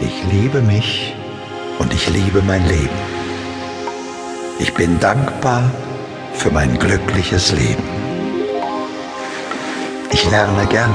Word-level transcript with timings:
Ich 0.00 0.22
liebe 0.30 0.62
mich 0.62 1.12
und 1.80 1.92
ich 1.92 2.08
liebe 2.08 2.40
mein 2.42 2.64
Leben. 2.68 2.98
Ich 4.60 4.72
bin 4.72 5.00
dankbar 5.00 5.68
für 6.34 6.52
mein 6.52 6.78
glückliches 6.78 7.50
Leben. 7.50 7.82
Ich 10.12 10.30
lerne 10.30 10.66
gern 10.66 10.94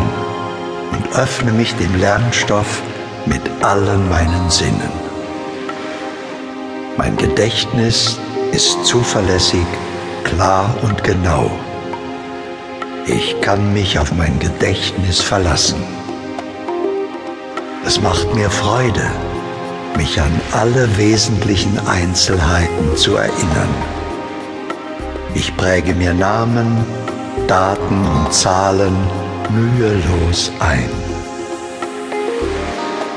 und 0.94 1.18
öffne 1.18 1.52
mich 1.52 1.76
dem 1.76 2.00
Lernstoff 2.00 2.82
mit 3.26 3.42
allen 3.62 4.08
meinen 4.08 4.50
Sinnen. 4.50 4.92
Mein 6.96 7.18
Gedächtnis 7.18 8.18
ist 8.54 8.86
zuverlässig, 8.86 9.66
klar 10.24 10.74
und 10.82 11.04
genau. 11.04 11.52
Ich 13.06 13.36
kann 13.42 13.74
mich 13.74 14.00
auf 14.00 14.14
mein 14.14 14.40
Gedächtnis 14.40 15.20
verlassen. 15.20 16.03
Es 17.86 18.00
macht 18.00 18.34
mir 18.34 18.50
Freude, 18.50 19.12
mich 19.98 20.20
an 20.20 20.42
alle 20.54 20.98
wesentlichen 20.98 21.78
Einzelheiten 21.86 22.96
zu 22.96 23.18
erinnern. 23.18 23.76
Ich 25.36 25.56
präge 25.58 25.94
mir 25.94 26.14
Namen, 26.14 26.86
Daten 27.48 28.06
und 28.06 28.34
Zahlen 28.34 28.96
mühelos 29.50 30.52
ein. 30.60 30.90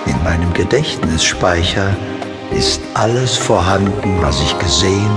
In 0.06 0.22
meinem 0.24 0.52
Gedächtnisspeicher 0.52 1.96
ist 2.50 2.80
alles 2.94 3.36
vorhanden, 3.36 4.18
was 4.20 4.40
ich 4.40 4.58
gesehen, 4.58 5.10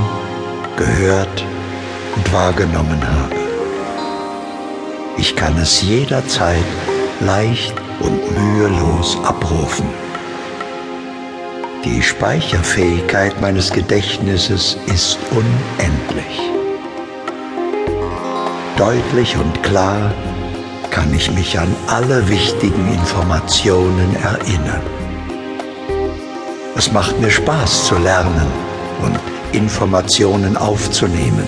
gehört 0.77 1.43
und 2.15 2.31
wahrgenommen 2.31 3.01
habe. 3.01 3.35
Ich 5.17 5.35
kann 5.35 5.57
es 5.57 5.81
jederzeit 5.81 6.63
leicht 7.19 7.73
und 7.99 8.19
mühelos 8.37 9.17
abrufen. 9.23 9.85
Die 11.85 12.01
Speicherfähigkeit 12.01 13.39
meines 13.39 13.71
Gedächtnisses 13.71 14.77
ist 14.87 15.17
unendlich. 15.31 16.41
Deutlich 18.77 19.37
und 19.37 19.63
klar 19.63 20.13
kann 20.91 21.13
ich 21.13 21.31
mich 21.31 21.57
an 21.57 21.73
alle 21.87 22.27
wichtigen 22.27 22.91
Informationen 22.93 24.15
erinnern. 24.17 24.81
Es 26.75 26.91
macht 26.91 27.19
mir 27.19 27.31
Spaß 27.31 27.85
zu 27.85 27.97
lernen 27.97 28.47
und 29.01 29.19
Informationen 29.53 30.57
aufzunehmen. 30.57 31.47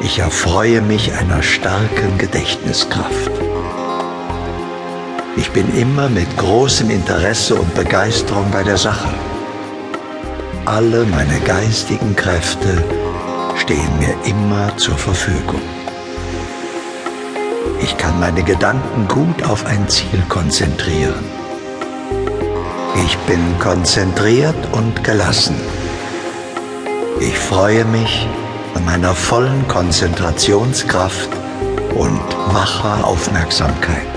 Ich 0.00 0.18
erfreue 0.18 0.80
mich 0.80 1.12
einer 1.14 1.42
starken 1.42 2.18
Gedächtniskraft. 2.18 3.51
Ich 5.36 5.50
bin 5.50 5.74
immer 5.74 6.10
mit 6.10 6.36
großem 6.36 6.90
Interesse 6.90 7.54
und 7.54 7.74
Begeisterung 7.74 8.50
bei 8.50 8.62
der 8.62 8.76
Sache. 8.76 9.08
Alle 10.66 11.06
meine 11.06 11.40
geistigen 11.40 12.14
Kräfte 12.14 12.84
stehen 13.56 13.98
mir 13.98 14.14
immer 14.24 14.76
zur 14.76 14.96
Verfügung. 14.96 15.62
Ich 17.80 17.96
kann 17.96 18.20
meine 18.20 18.42
Gedanken 18.42 19.08
gut 19.08 19.42
auf 19.42 19.64
ein 19.64 19.88
Ziel 19.88 20.22
konzentrieren. 20.28 21.24
Ich 23.06 23.16
bin 23.20 23.58
konzentriert 23.58 24.68
und 24.72 25.02
gelassen. 25.02 25.56
Ich 27.20 27.38
freue 27.38 27.86
mich 27.86 28.28
an 28.74 28.84
meiner 28.84 29.14
vollen 29.14 29.66
Konzentrationskraft 29.66 31.30
und 31.96 32.20
wacher 32.52 33.06
Aufmerksamkeit. 33.06 34.11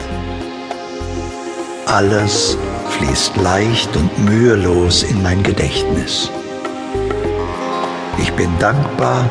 Alles 1.96 2.58
fließt 2.90 3.38
leicht 3.38 3.96
und 3.96 4.18
mühelos 4.20 5.02
in 5.04 5.24
mein 5.24 5.42
Gedächtnis. 5.44 6.30
Ich 8.18 8.34
bin 8.34 8.50
dankbar 8.60 9.30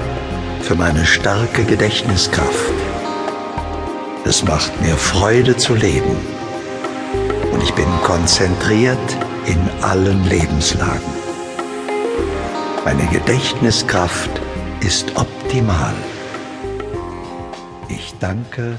für 0.63 0.75
meine 0.75 1.05
starke 1.05 1.65
Gedächtniskraft. 1.65 2.73
Es 4.25 4.43
macht 4.45 4.81
mir 4.81 4.97
Freude 4.97 5.55
zu 5.59 5.75
leben 5.75 6.17
und 7.53 7.63
ich 7.63 7.75
bin 7.75 7.85
konzentriert 8.03 9.19
in 9.45 9.61
allen 9.83 10.25
Lebenslagen. 10.25 11.13
Meine 12.87 13.07
Gedächtniskraft 13.09 14.31
ist 14.81 15.15
optimal. 15.17 15.93
Ich 17.89 18.15
danke 18.21 18.79